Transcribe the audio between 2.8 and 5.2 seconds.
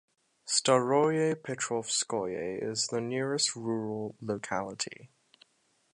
the nearest rural locality.